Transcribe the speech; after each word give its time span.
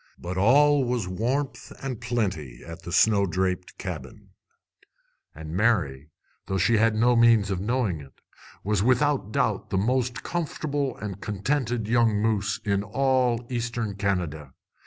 But 0.17 0.35
all 0.35 0.83
was 0.83 1.07
warmth 1.07 1.71
and 1.83 2.01
plenty 2.01 2.63
at 2.65 2.81
the 2.81 2.91
snow 2.91 3.27
draped 3.27 3.77
cabin; 3.77 4.29
and 5.35 5.51
Mary, 5.55 6.09
though 6.47 6.57
she 6.57 6.77
had 6.77 6.95
no 6.95 7.15
means 7.15 7.51
of 7.51 7.59
knowing 7.61 8.01
it, 8.01 8.19
was 8.63 8.81
without 8.81 9.31
doubt 9.31 9.69
the 9.69 9.77
most 9.77 10.23
comfortable 10.23 10.97
and 10.97 11.21
contented 11.21 11.87
young 11.87 12.15
moose 12.19 12.59
in 12.65 12.81
all 12.81 13.45
Eastern 13.51 13.93
Canada. 13.93 14.53